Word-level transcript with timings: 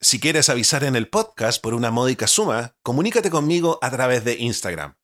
Si 0.00 0.20
quieres 0.20 0.48
avisar 0.48 0.84
en 0.84 0.96
el 0.96 1.08
podcast 1.08 1.62
por 1.62 1.74
una 1.74 1.90
módica 1.90 2.26
suma, 2.26 2.76
comunícate 2.82 3.30
conmigo 3.30 3.78
a 3.82 3.90
través 3.90 4.24
de 4.24 4.36
Instagram. 4.36 4.96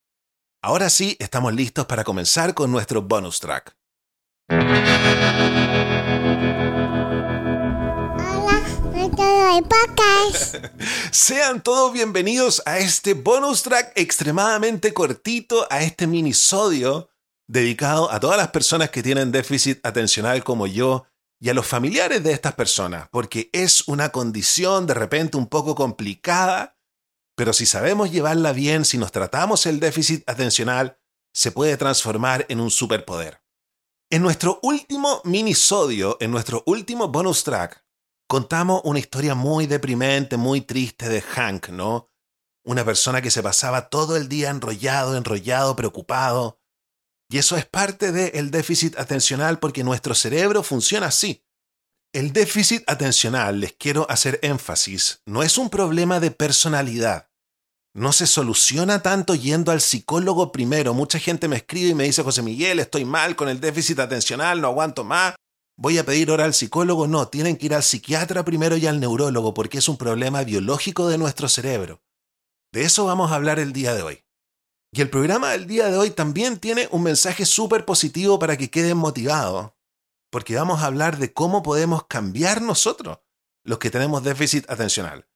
Ahora 0.63 0.91
sí, 0.91 1.17
estamos 1.19 1.55
listos 1.55 1.87
para 1.87 2.05
comenzar 2.05 2.55
con 2.55 2.71
nuestro 2.71 3.03
bonus 3.03 3.41
track. 3.41 3.77
Sean 11.11 11.63
todos 11.63 11.93
bienvenidos 11.93 12.63
a 12.65 12.79
este 12.79 13.15
bonus 13.15 13.63
track 13.63 13.93
extremadamente 13.97 14.95
cortito, 14.95 15.67
a 15.71 15.83
este 15.83 16.07
minisodio 16.07 17.11
dedicado 17.49 18.11
a 18.11 18.21
todas 18.21 18.37
las 18.37 18.49
personas 18.49 18.91
que 18.91 19.03
tienen 19.03 19.33
déficit 19.33 19.85
atencional 19.85 20.45
como 20.45 20.67
yo 20.67 21.07
y 21.43 21.49
a 21.49 21.55
los 21.55 21.67
familiares 21.67 22.23
de 22.23 22.31
estas 22.31 22.55
personas, 22.55 23.09
porque 23.11 23.51
es 23.53 23.89
una 23.89 24.11
condición 24.11 24.87
de 24.87 24.95
repente 24.95 25.37
un 25.37 25.49
poco 25.49 25.75
complicada, 25.75 26.79
pero 27.37 27.53
si 27.53 27.67
sabemos 27.67 28.13
llevarla 28.13 28.53
bien, 28.53 28.85
si 28.85 28.97
nos 28.97 29.11
tratamos 29.11 29.67
el 29.67 29.81
déficit 29.81 30.23
atencional, 30.31 31.01
se 31.35 31.51
puede 31.51 31.77
transformar 31.77 32.47
en 32.49 32.61
un 32.61 32.71
superpoder. 32.71 33.43
En 34.09 34.23
nuestro 34.23 34.61
último 34.63 35.21
minisodio, 35.25 36.17
en 36.21 36.31
nuestro 36.31 36.63
último 36.65 37.09
bonus 37.09 37.43
track, 37.43 37.85
contamos 38.29 38.81
una 38.85 39.01
historia 39.01 39.35
muy 39.35 39.67
deprimente, 39.67 40.37
muy 40.37 40.61
triste 40.61 41.09
de 41.09 41.23
Hank, 41.23 41.71
¿no? 41.71 42.09
Una 42.65 42.85
persona 42.85 43.21
que 43.21 43.33
se 43.33 43.43
pasaba 43.43 43.89
todo 43.89 44.17
el 44.17 44.29
día 44.29 44.51
enrollado, 44.51 45.17
enrollado, 45.17 45.75
preocupado, 45.75 46.62
y 47.33 47.39
eso 47.39 47.57
es 47.57 47.65
parte 47.65 48.13
del 48.13 48.51
déficit 48.51 48.99
atencional 48.99 49.59
porque 49.59 49.85
nuestro 49.85 50.15
cerebro 50.15 50.63
funciona 50.63 51.07
así. 51.07 51.43
El 52.13 52.35
déficit 52.35 52.85
atencional, 52.87 53.59
les 53.59 53.73
quiero 53.73 54.07
hacer 54.11 54.39
énfasis, 54.43 55.23
no 55.25 55.43
es 55.43 55.57
un 55.57 55.71
problema 55.71 56.21
de 56.21 56.31
personalidad. 56.31 57.31
No 57.95 58.13
se 58.13 58.27
soluciona 58.27 59.01
tanto 59.01 59.35
yendo 59.35 59.73
al 59.73 59.81
psicólogo 59.81 60.53
primero. 60.53 60.93
Mucha 60.93 61.19
gente 61.19 61.49
me 61.49 61.57
escribe 61.57 61.89
y 61.89 61.95
me 61.95 62.05
dice, 62.05 62.23
José 62.23 62.43
Miguel, 62.43 62.81
estoy 62.81 63.07
mal 63.07 63.35
con 63.35 63.49
el 63.49 63.61
déficit 63.61 63.99
atencional, 64.01 64.61
no 64.61 64.69
aguanto 64.69 65.03
más, 65.03 65.35
voy 65.79 65.97
a 65.97 66.05
pedir 66.05 66.31
hora 66.31 66.45
al 66.45 66.53
psicólogo. 66.53 67.07
No, 67.07 67.29
tienen 67.29 67.57
que 67.57 67.67
ir 67.67 67.75
al 67.75 67.83
psiquiatra 67.83 68.45
primero 68.45 68.77
y 68.77 68.87
al 68.87 69.01
neurólogo 69.01 69.55
porque 69.55 69.79
es 69.79 69.89
un 69.89 69.97
problema 69.97 70.45
biológico 70.45 71.09
de 71.09 71.17
nuestro 71.17 71.49
cerebro. 71.49 72.03
De 72.73 72.83
eso 72.83 73.07
vamos 73.07 73.33
a 73.33 73.37
hablar 73.37 73.59
el 73.59 73.73
día 73.73 73.95
de 73.95 74.03
hoy. 74.03 74.25
Y 74.95 75.01
el 75.01 75.09
programa 75.09 75.53
del 75.53 75.67
día 75.67 75.87
de 75.87 75.97
hoy 75.97 76.11
también 76.11 76.59
tiene 76.59 76.87
un 76.91 77.03
mensaje 77.03 77.47
súper 77.47 77.87
positivo 77.87 78.39
para 78.39 78.59
que 78.59 78.71
queden 78.71 78.99
motivados, 78.99 79.73
porque 80.31 80.55
vamos 80.55 80.83
a 80.83 80.87
hablar 80.87 81.17
de 81.17 81.33
cómo 81.33 81.63
podemos 81.63 82.07
cambiar 82.07 82.61
nosotros, 82.61 83.21
los 83.65 83.79
que 83.79 83.91
tenemos 83.91 84.23
déficit 84.23 84.69
atencional. 84.69 85.27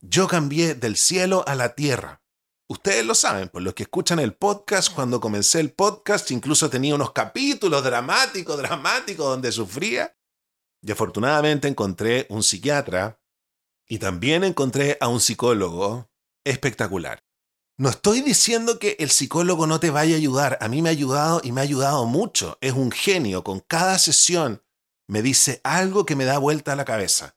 Yo 0.00 0.26
cambié 0.26 0.74
del 0.74 0.96
cielo 0.96 1.44
a 1.46 1.54
la 1.54 1.76
tierra. 1.76 2.24
Ustedes 2.68 3.06
lo 3.06 3.14
saben, 3.14 3.48
por 3.48 3.62
los 3.62 3.74
que 3.74 3.84
escuchan 3.84 4.18
el 4.18 4.34
podcast, 4.34 4.92
cuando 4.92 5.20
comencé 5.20 5.60
el 5.60 5.72
podcast 5.72 6.32
incluso 6.32 6.68
tenía 6.68 6.96
unos 6.96 7.12
capítulos 7.12 7.84
dramáticos, 7.84 8.58
dramáticos, 8.58 9.24
donde 9.24 9.52
sufría. 9.52 10.16
Y 10.82 10.90
afortunadamente 10.90 11.68
encontré 11.68 12.26
un 12.28 12.42
psiquiatra 12.42 13.20
y 13.86 13.98
también 13.98 14.42
encontré 14.42 14.98
a 15.00 15.06
un 15.06 15.20
psicólogo 15.20 16.10
espectacular. 16.44 17.25
No 17.78 17.90
estoy 17.90 18.22
diciendo 18.22 18.78
que 18.78 18.96
el 19.00 19.10
psicólogo 19.10 19.66
no 19.66 19.80
te 19.80 19.90
vaya 19.90 20.14
a 20.14 20.18
ayudar. 20.18 20.56
A 20.62 20.68
mí 20.68 20.80
me 20.80 20.88
ha 20.88 20.92
ayudado 20.92 21.42
y 21.44 21.52
me 21.52 21.60
ha 21.60 21.64
ayudado 21.64 22.06
mucho. 22.06 22.56
Es 22.62 22.72
un 22.72 22.90
genio. 22.90 23.44
Con 23.44 23.60
cada 23.60 23.98
sesión 23.98 24.62
me 25.06 25.20
dice 25.20 25.60
algo 25.62 26.06
que 26.06 26.16
me 26.16 26.24
da 26.24 26.38
vuelta 26.38 26.72
a 26.72 26.76
la 26.76 26.86
cabeza. 26.86 27.36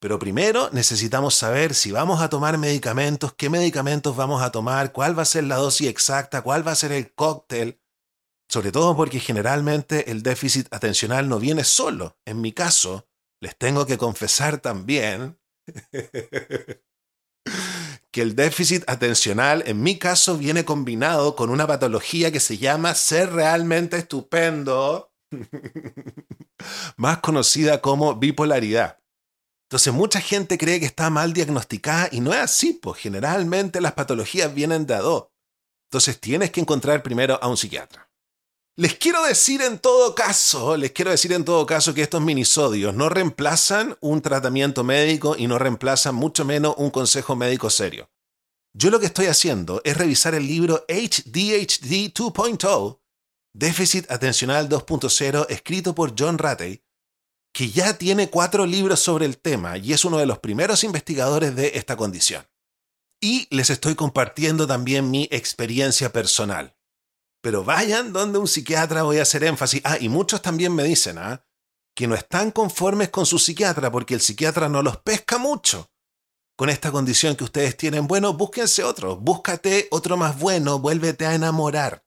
Pero 0.00 0.18
primero 0.18 0.70
necesitamos 0.72 1.36
saber 1.36 1.74
si 1.74 1.92
vamos 1.92 2.20
a 2.20 2.28
tomar 2.28 2.58
medicamentos, 2.58 3.32
qué 3.34 3.48
medicamentos 3.48 4.16
vamos 4.16 4.42
a 4.42 4.50
tomar, 4.50 4.92
cuál 4.92 5.16
va 5.16 5.22
a 5.22 5.26
ser 5.26 5.44
la 5.44 5.56
dosis 5.56 5.88
exacta, 5.88 6.42
cuál 6.42 6.66
va 6.66 6.72
a 6.72 6.76
ser 6.76 6.90
el 6.90 7.14
cóctel. 7.14 7.80
Sobre 8.48 8.72
todo 8.72 8.96
porque 8.96 9.20
generalmente 9.20 10.10
el 10.10 10.24
déficit 10.24 10.66
atencional 10.74 11.28
no 11.28 11.38
viene 11.38 11.62
solo. 11.62 12.18
En 12.24 12.40
mi 12.40 12.52
caso, 12.52 13.08
les 13.40 13.56
tengo 13.56 13.86
que 13.86 13.98
confesar 13.98 14.58
también 14.58 15.38
que 18.12 18.22
el 18.22 18.34
déficit 18.34 18.82
atencional, 18.88 19.62
en 19.66 19.82
mi 19.82 19.98
caso, 19.98 20.36
viene 20.36 20.64
combinado 20.64 21.36
con 21.36 21.50
una 21.50 21.66
patología 21.66 22.32
que 22.32 22.40
se 22.40 22.58
llama 22.58 22.94
ser 22.94 23.32
realmente 23.32 23.96
estupendo, 23.96 25.12
más 26.96 27.18
conocida 27.18 27.80
como 27.80 28.16
bipolaridad. 28.16 28.98
Entonces 29.68 29.92
mucha 29.92 30.20
gente 30.20 30.58
cree 30.58 30.80
que 30.80 30.86
está 30.86 31.10
mal 31.10 31.32
diagnosticada 31.32 32.08
y 32.10 32.20
no 32.20 32.32
es 32.32 32.40
así, 32.40 32.72
pues 32.72 33.00
generalmente 33.00 33.80
las 33.80 33.92
patologías 33.92 34.52
vienen 34.52 34.84
de 34.86 34.94
a 34.94 34.98
dos. 34.98 35.28
Entonces 35.88 36.20
tienes 36.20 36.50
que 36.50 36.60
encontrar 36.60 37.04
primero 37.04 37.38
a 37.40 37.46
un 37.46 37.56
psiquiatra. 37.56 38.09
Les 38.80 38.94
quiero 38.94 39.22
decir 39.24 39.60
en 39.60 39.78
todo 39.78 40.14
caso, 40.14 40.74
les 40.74 40.92
quiero 40.92 41.10
decir 41.10 41.34
en 41.34 41.44
todo 41.44 41.66
caso 41.66 41.92
que 41.92 42.00
estos 42.00 42.22
minisodios 42.22 42.94
no 42.94 43.10
reemplazan 43.10 43.98
un 44.00 44.22
tratamiento 44.22 44.84
médico 44.84 45.36
y 45.36 45.46
no 45.48 45.58
reemplazan 45.58 46.14
mucho 46.14 46.46
menos 46.46 46.76
un 46.78 46.88
consejo 46.88 47.36
médico 47.36 47.68
serio. 47.68 48.10
Yo 48.72 48.88
lo 48.88 48.98
que 48.98 49.04
estoy 49.04 49.26
haciendo 49.26 49.82
es 49.84 49.98
revisar 49.98 50.34
el 50.34 50.46
libro 50.46 50.86
HDHD 50.88 52.10
2.0, 52.10 53.00
Déficit 53.52 54.10
Atencional 54.10 54.70
2.0, 54.70 55.44
escrito 55.50 55.94
por 55.94 56.14
John 56.18 56.38
Ratey, 56.38 56.82
que 57.52 57.68
ya 57.68 57.98
tiene 57.98 58.30
cuatro 58.30 58.64
libros 58.64 59.00
sobre 59.00 59.26
el 59.26 59.36
tema 59.36 59.76
y 59.76 59.92
es 59.92 60.06
uno 60.06 60.16
de 60.16 60.24
los 60.24 60.38
primeros 60.38 60.84
investigadores 60.84 61.54
de 61.54 61.72
esta 61.74 61.98
condición. 61.98 62.48
Y 63.20 63.46
les 63.54 63.68
estoy 63.68 63.94
compartiendo 63.94 64.66
también 64.66 65.10
mi 65.10 65.28
experiencia 65.30 66.10
personal. 66.14 66.79
Pero 67.40 67.64
vayan 67.64 68.12
donde 68.12 68.38
un 68.38 68.48
psiquiatra, 68.48 69.02
voy 69.02 69.18
a 69.18 69.22
hacer 69.22 69.44
énfasis. 69.44 69.80
Ah, 69.84 69.98
y 69.98 70.08
muchos 70.08 70.42
también 70.42 70.74
me 70.74 70.84
dicen, 70.84 71.18
¿ah? 71.18 71.44
Que 71.94 72.06
no 72.06 72.14
están 72.14 72.50
conformes 72.50 73.08
con 73.08 73.26
su 73.26 73.38
psiquiatra 73.38 73.90
porque 73.90 74.14
el 74.14 74.20
psiquiatra 74.20 74.68
no 74.68 74.82
los 74.82 74.98
pesca 74.98 75.38
mucho. 75.38 75.90
Con 76.56 76.68
esta 76.68 76.92
condición 76.92 77.36
que 77.36 77.44
ustedes 77.44 77.76
tienen, 77.76 78.06
bueno, 78.06 78.34
búsquense 78.34 78.84
otro, 78.84 79.16
búscate 79.16 79.88
otro 79.90 80.18
más 80.18 80.38
bueno, 80.38 80.78
vuélvete 80.78 81.24
a 81.24 81.34
enamorar. 81.34 82.04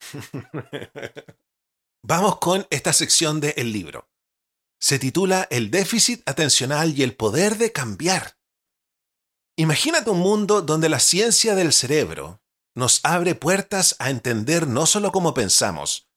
Vamos 2.02 2.38
con 2.38 2.66
esta 2.70 2.92
sección 2.92 3.40
del 3.40 3.72
libro. 3.72 4.10
Se 4.78 4.98
titula 4.98 5.48
El 5.50 5.70
déficit 5.70 6.22
atencional 6.28 6.96
y 6.96 7.02
el 7.02 7.16
poder 7.16 7.56
de 7.56 7.72
cambiar. 7.72 8.38
Imagínate 9.56 10.10
un 10.10 10.20
mundo 10.20 10.60
donde 10.60 10.90
la 10.90 11.00
ciencia 11.00 11.54
del 11.54 11.72
cerebro, 11.72 12.42
nos 12.76 13.00
abre 13.02 13.34
puertas 13.34 13.96
a 13.98 14.10
entender 14.10 14.68
no 14.68 14.84
solo 14.84 15.10
cómo 15.10 15.32
pensamos, 15.32 16.08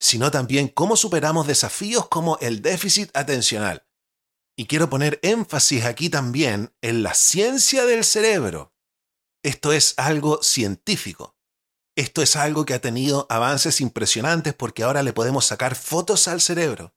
sino 0.00 0.30
también 0.30 0.68
cómo 0.68 0.96
superamos 0.96 1.48
desafíos 1.48 2.08
como 2.08 2.38
el 2.40 2.62
déficit 2.62 3.10
atencional. 3.14 3.84
Y 4.56 4.66
quiero 4.66 4.88
poner 4.88 5.18
énfasis 5.22 5.84
aquí 5.84 6.08
también 6.08 6.72
en 6.82 7.02
la 7.02 7.14
ciencia 7.14 7.84
del 7.84 8.04
cerebro. 8.04 8.72
Esto 9.42 9.72
es 9.72 9.94
algo 9.96 10.40
científico. 10.42 11.36
Esto 11.96 12.22
es 12.22 12.36
algo 12.36 12.64
que 12.64 12.74
ha 12.74 12.80
tenido 12.80 13.26
avances 13.28 13.80
impresionantes 13.80 14.54
porque 14.54 14.84
ahora 14.84 15.02
le 15.02 15.12
podemos 15.12 15.46
sacar 15.46 15.74
fotos 15.74 16.28
al 16.28 16.40
cerebro. 16.40 16.94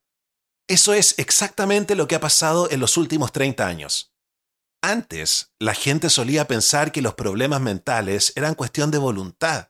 Eso 0.67 0.93
es 0.93 1.15
exactamente 1.17 1.95
lo 1.95 2.07
que 2.07 2.15
ha 2.15 2.19
pasado 2.19 2.69
en 2.69 2.79
los 2.79 2.97
últimos 2.97 3.31
30 3.31 3.65
años. 3.65 4.10
Antes, 4.83 5.53
la 5.59 5.75
gente 5.75 6.09
solía 6.09 6.47
pensar 6.47 6.91
que 6.91 7.03
los 7.03 7.13
problemas 7.13 7.61
mentales 7.61 8.33
eran 8.35 8.55
cuestión 8.55 8.89
de 8.89 8.97
voluntad. 8.97 9.69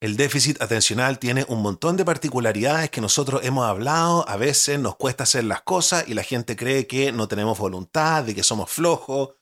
El 0.00 0.16
déficit 0.16 0.62
atencional 0.62 1.18
tiene 1.18 1.44
un 1.48 1.60
montón 1.60 1.98
de 1.98 2.06
particularidades 2.06 2.88
que 2.88 3.02
nosotros 3.02 3.42
hemos 3.44 3.66
hablado, 3.68 4.26
a 4.26 4.38
veces 4.38 4.80
nos 4.80 4.96
cuesta 4.96 5.24
hacer 5.24 5.44
las 5.44 5.60
cosas 5.60 6.08
y 6.08 6.14
la 6.14 6.22
gente 6.22 6.56
cree 6.56 6.86
que 6.86 7.12
no 7.12 7.28
tenemos 7.28 7.58
voluntad, 7.58 8.24
de 8.24 8.34
que 8.34 8.42
somos 8.42 8.70
flojos. 8.70 9.34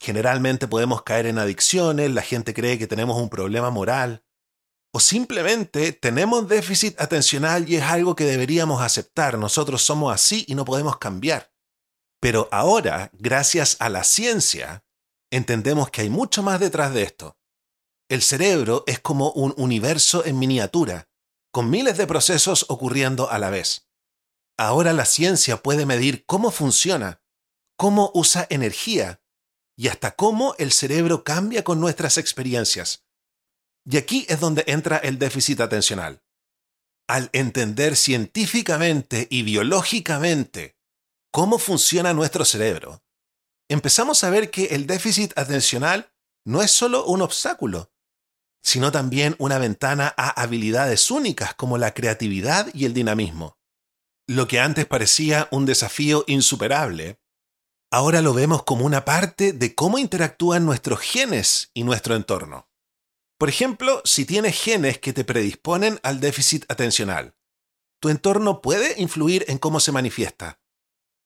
Generalmente 0.00 0.66
podemos 0.66 1.02
caer 1.02 1.26
en 1.26 1.38
adicciones, 1.38 2.10
la 2.10 2.22
gente 2.22 2.54
cree 2.54 2.76
que 2.76 2.88
tenemos 2.88 3.16
un 3.22 3.28
problema 3.28 3.70
moral. 3.70 4.24
O 4.92 4.98
simplemente 4.98 5.92
tenemos 5.92 6.48
déficit 6.48 7.00
atencional 7.00 7.68
y 7.68 7.76
es 7.76 7.84
algo 7.84 8.16
que 8.16 8.24
deberíamos 8.24 8.82
aceptar. 8.82 9.38
Nosotros 9.38 9.82
somos 9.82 10.12
así 10.12 10.44
y 10.48 10.56
no 10.56 10.64
podemos 10.64 10.98
cambiar. 10.98 11.53
Pero 12.24 12.48
ahora, 12.52 13.10
gracias 13.12 13.76
a 13.80 13.90
la 13.90 14.02
ciencia, 14.02 14.82
entendemos 15.30 15.90
que 15.90 16.00
hay 16.00 16.08
mucho 16.08 16.42
más 16.42 16.58
detrás 16.58 16.94
de 16.94 17.02
esto. 17.02 17.36
El 18.08 18.22
cerebro 18.22 18.82
es 18.86 18.98
como 18.98 19.30
un 19.32 19.52
universo 19.58 20.24
en 20.24 20.38
miniatura, 20.38 21.10
con 21.52 21.68
miles 21.68 21.98
de 21.98 22.06
procesos 22.06 22.64
ocurriendo 22.70 23.30
a 23.30 23.38
la 23.38 23.50
vez. 23.50 23.90
Ahora 24.56 24.94
la 24.94 25.04
ciencia 25.04 25.62
puede 25.62 25.84
medir 25.84 26.24
cómo 26.24 26.50
funciona, 26.50 27.20
cómo 27.76 28.10
usa 28.14 28.46
energía 28.48 29.20
y 29.76 29.88
hasta 29.88 30.12
cómo 30.12 30.54
el 30.56 30.72
cerebro 30.72 31.24
cambia 31.24 31.62
con 31.62 31.78
nuestras 31.78 32.16
experiencias. 32.16 33.04
Y 33.84 33.98
aquí 33.98 34.24
es 34.30 34.40
donde 34.40 34.64
entra 34.66 34.96
el 34.96 35.18
déficit 35.18 35.60
atencional. 35.60 36.22
Al 37.06 37.28
entender 37.34 37.96
científicamente 37.96 39.26
y 39.28 39.42
biológicamente 39.42 40.73
cómo 41.34 41.58
funciona 41.58 42.14
nuestro 42.14 42.44
cerebro, 42.44 43.02
empezamos 43.68 44.22
a 44.22 44.30
ver 44.30 44.52
que 44.52 44.66
el 44.66 44.86
déficit 44.86 45.36
atencional 45.36 46.14
no 46.46 46.62
es 46.62 46.70
solo 46.70 47.04
un 47.06 47.22
obstáculo, 47.22 47.92
sino 48.62 48.92
también 48.92 49.34
una 49.40 49.58
ventana 49.58 50.14
a 50.16 50.40
habilidades 50.40 51.10
únicas 51.10 51.52
como 51.54 51.76
la 51.76 51.92
creatividad 51.92 52.72
y 52.72 52.84
el 52.84 52.94
dinamismo. 52.94 53.58
Lo 54.28 54.46
que 54.46 54.60
antes 54.60 54.86
parecía 54.86 55.48
un 55.50 55.66
desafío 55.66 56.22
insuperable, 56.28 57.18
ahora 57.90 58.22
lo 58.22 58.32
vemos 58.32 58.62
como 58.62 58.84
una 58.84 59.04
parte 59.04 59.52
de 59.52 59.74
cómo 59.74 59.98
interactúan 59.98 60.64
nuestros 60.64 61.00
genes 61.00 61.72
y 61.74 61.82
nuestro 61.82 62.14
entorno. 62.14 62.70
Por 63.38 63.48
ejemplo, 63.48 64.02
si 64.04 64.24
tienes 64.24 64.56
genes 64.56 65.00
que 65.00 65.12
te 65.12 65.24
predisponen 65.24 65.98
al 66.04 66.20
déficit 66.20 66.64
atencional, 66.70 67.34
tu 68.00 68.08
entorno 68.08 68.62
puede 68.62 69.02
influir 69.02 69.44
en 69.48 69.58
cómo 69.58 69.80
se 69.80 69.90
manifiesta. 69.90 70.60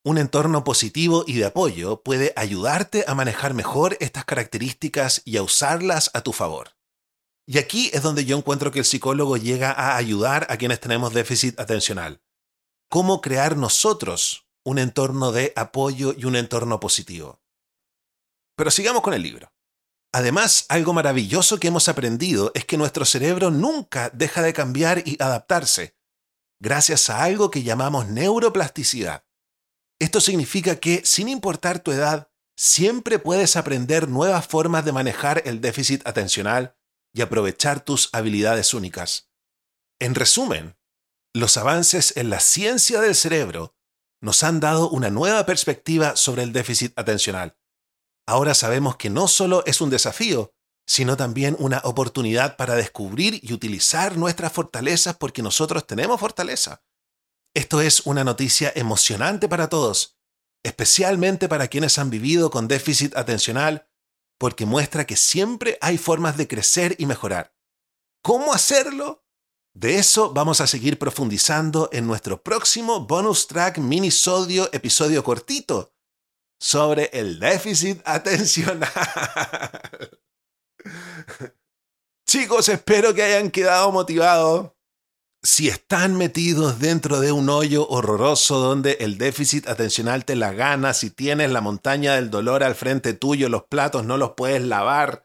Un 0.04 0.16
entorno 0.16 0.64
positivo 0.64 1.24
y 1.26 1.34
de 1.34 1.46
apoyo 1.46 2.02
puede 2.02 2.32
ayudarte 2.36 3.04
a 3.08 3.14
manejar 3.14 3.52
mejor 3.52 3.96
estas 4.00 4.24
características 4.24 5.22
y 5.24 5.36
a 5.36 5.42
usarlas 5.42 6.10
a 6.14 6.22
tu 6.22 6.32
favor. 6.32 6.76
Y 7.46 7.58
aquí 7.58 7.90
es 7.92 8.02
donde 8.02 8.24
yo 8.24 8.36
encuentro 8.36 8.70
que 8.70 8.80
el 8.80 8.84
psicólogo 8.84 9.36
llega 9.36 9.72
a 9.72 9.96
ayudar 9.96 10.46
a 10.50 10.56
quienes 10.56 10.80
tenemos 10.80 11.14
déficit 11.14 11.58
atencional. 11.58 12.20
¿Cómo 12.90 13.20
crear 13.20 13.56
nosotros 13.56 14.46
un 14.64 14.78
entorno 14.78 15.32
de 15.32 15.52
apoyo 15.56 16.14
y 16.16 16.26
un 16.26 16.36
entorno 16.36 16.78
positivo? 16.78 17.40
Pero 18.56 18.70
sigamos 18.70 19.02
con 19.02 19.14
el 19.14 19.22
libro. 19.22 19.52
Además, 20.12 20.66
algo 20.68 20.92
maravilloso 20.92 21.60
que 21.60 21.68
hemos 21.68 21.88
aprendido 21.88 22.50
es 22.54 22.64
que 22.64 22.78
nuestro 22.78 23.04
cerebro 23.04 23.50
nunca 23.50 24.10
deja 24.10 24.42
de 24.42 24.52
cambiar 24.52 25.02
y 25.06 25.22
adaptarse, 25.22 25.96
gracias 26.60 27.10
a 27.10 27.22
algo 27.22 27.50
que 27.50 27.62
llamamos 27.62 28.08
neuroplasticidad. 28.08 29.27
Esto 30.00 30.20
significa 30.20 30.76
que, 30.76 31.02
sin 31.04 31.28
importar 31.28 31.80
tu 31.80 31.92
edad, 31.92 32.30
siempre 32.56 33.18
puedes 33.18 33.56
aprender 33.56 34.08
nuevas 34.08 34.46
formas 34.46 34.84
de 34.84 34.92
manejar 34.92 35.42
el 35.44 35.60
déficit 35.60 36.06
atencional 36.06 36.76
y 37.12 37.22
aprovechar 37.22 37.80
tus 37.84 38.10
habilidades 38.12 38.74
únicas. 38.74 39.30
En 40.00 40.14
resumen, 40.14 40.76
los 41.34 41.56
avances 41.56 42.16
en 42.16 42.30
la 42.30 42.40
ciencia 42.40 43.00
del 43.00 43.14
cerebro 43.14 43.76
nos 44.20 44.42
han 44.42 44.60
dado 44.60 44.88
una 44.90 45.10
nueva 45.10 45.46
perspectiva 45.46 46.16
sobre 46.16 46.42
el 46.42 46.52
déficit 46.52 46.98
atencional. 46.98 47.56
Ahora 48.26 48.54
sabemos 48.54 48.96
que 48.96 49.10
no 49.10 49.28
solo 49.28 49.62
es 49.66 49.80
un 49.80 49.90
desafío, 49.90 50.52
sino 50.86 51.16
también 51.16 51.56
una 51.58 51.80
oportunidad 51.84 52.56
para 52.56 52.74
descubrir 52.74 53.40
y 53.42 53.52
utilizar 53.52 54.16
nuestras 54.16 54.52
fortalezas 54.52 55.16
porque 55.16 55.42
nosotros 55.42 55.86
tenemos 55.86 56.18
fortaleza. 56.18 56.82
Esto 57.54 57.80
es 57.80 58.06
una 58.06 58.24
noticia 58.24 58.72
emocionante 58.74 59.48
para 59.48 59.68
todos, 59.68 60.18
especialmente 60.62 61.48
para 61.48 61.68
quienes 61.68 61.98
han 61.98 62.10
vivido 62.10 62.50
con 62.50 62.68
déficit 62.68 63.16
atencional, 63.16 63.88
porque 64.38 64.66
muestra 64.66 65.06
que 65.06 65.16
siempre 65.16 65.78
hay 65.80 65.98
formas 65.98 66.36
de 66.36 66.46
crecer 66.46 66.94
y 66.98 67.06
mejorar. 67.06 67.54
¿Cómo 68.22 68.52
hacerlo? 68.52 69.24
De 69.74 69.96
eso 69.96 70.32
vamos 70.32 70.60
a 70.60 70.66
seguir 70.66 70.98
profundizando 70.98 71.88
en 71.92 72.06
nuestro 72.06 72.42
próximo 72.42 73.06
bonus 73.06 73.46
track 73.46 73.78
minisodio 73.78 74.68
episodio 74.72 75.22
cortito 75.22 75.94
sobre 76.60 77.10
el 77.12 77.38
déficit 77.38 78.00
atencional. 78.04 78.90
Chicos, 82.26 82.68
espero 82.68 83.14
que 83.14 83.22
hayan 83.22 83.50
quedado 83.50 83.92
motivados 83.92 84.72
si 85.42 85.68
están 85.68 86.16
metidos 86.16 86.78
dentro 86.80 87.20
de 87.20 87.32
un 87.32 87.48
hoyo 87.48 87.88
horroroso 87.88 88.58
donde 88.58 88.98
el 89.00 89.18
déficit 89.18 89.68
atencional 89.68 90.24
te 90.24 90.34
la 90.34 90.52
gana, 90.52 90.94
si 90.94 91.10
tienes 91.10 91.50
la 91.50 91.60
montaña 91.60 92.14
del 92.14 92.30
dolor 92.30 92.64
al 92.64 92.74
frente 92.74 93.14
tuyo, 93.14 93.48
los 93.48 93.64
platos 93.64 94.04
no 94.04 94.16
los 94.16 94.32
puedes 94.32 94.62
lavar. 94.62 95.24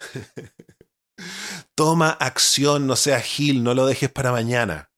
Toma 1.74 2.10
acción, 2.10 2.86
no 2.86 2.96
seas 2.96 3.24
gil, 3.24 3.62
no 3.62 3.74
lo 3.74 3.86
dejes 3.86 4.10
para 4.10 4.32
mañana. 4.32 4.90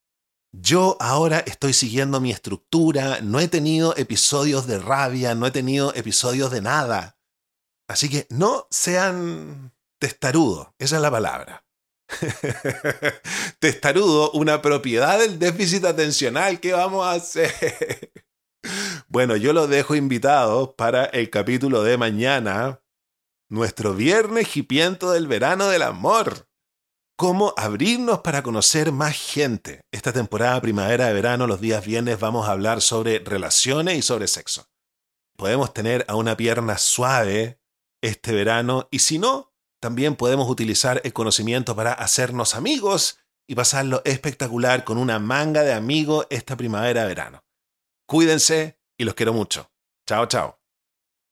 Yo 0.52 0.96
ahora 1.00 1.40
estoy 1.40 1.72
siguiendo 1.72 2.20
mi 2.20 2.30
estructura, 2.30 3.20
no 3.20 3.40
he 3.40 3.48
tenido 3.48 3.94
episodios 3.96 4.66
de 4.66 4.78
rabia, 4.78 5.34
no 5.34 5.46
he 5.46 5.50
tenido 5.50 5.94
episodios 5.94 6.50
de 6.50 6.62
nada. 6.62 7.18
Así 7.88 8.08
que 8.08 8.26
no 8.30 8.66
sean 8.70 9.74
testarudos, 9.98 10.68
esa 10.78 10.96
es 10.96 11.02
la 11.02 11.10
palabra. 11.10 11.65
Testarudo, 13.58 14.30
una 14.32 14.62
propiedad 14.62 15.18
del 15.18 15.38
déficit 15.38 15.84
atencional. 15.84 16.60
¿Qué 16.60 16.72
vamos 16.72 17.04
a 17.04 17.12
hacer? 17.12 18.12
bueno, 19.08 19.36
yo 19.36 19.52
los 19.52 19.68
dejo 19.68 19.94
invitados 19.94 20.74
para 20.76 21.06
el 21.06 21.30
capítulo 21.30 21.82
de 21.82 21.96
mañana, 21.98 22.82
nuestro 23.48 23.94
viernes 23.94 24.56
hipiento 24.56 25.10
del 25.10 25.26
verano 25.26 25.68
del 25.68 25.82
amor. 25.82 26.48
Cómo 27.18 27.54
abrirnos 27.56 28.18
para 28.20 28.42
conocer 28.42 28.92
más 28.92 29.16
gente. 29.16 29.80
Esta 29.90 30.12
temporada 30.12 30.60
primavera-verano, 30.60 31.46
los 31.46 31.62
días 31.62 31.84
viernes, 31.84 32.20
vamos 32.20 32.46
a 32.46 32.52
hablar 32.52 32.82
sobre 32.82 33.20
relaciones 33.20 33.96
y 33.96 34.02
sobre 34.02 34.28
sexo. 34.28 34.68
Podemos 35.36 35.72
tener 35.72 36.04
a 36.08 36.16
una 36.16 36.36
pierna 36.36 36.76
suave 36.76 37.58
este 38.02 38.32
verano 38.32 38.88
y 38.90 38.98
si 38.98 39.18
no, 39.18 39.55
también 39.80 40.16
podemos 40.16 40.48
utilizar 40.48 41.00
el 41.04 41.12
conocimiento 41.12 41.76
para 41.76 41.92
hacernos 41.92 42.54
amigos 42.54 43.18
y 43.48 43.54
pasarlo 43.54 44.02
espectacular 44.04 44.84
con 44.84 44.98
una 44.98 45.18
manga 45.18 45.62
de 45.62 45.72
amigos 45.72 46.26
esta 46.30 46.56
primavera-verano. 46.56 47.44
Cuídense 48.06 48.78
y 48.98 49.04
los 49.04 49.14
quiero 49.14 49.32
mucho. 49.32 49.70
Chao, 50.06 50.26
chao. 50.26 50.65